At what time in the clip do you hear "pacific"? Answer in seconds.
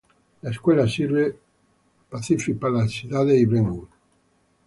2.09-2.57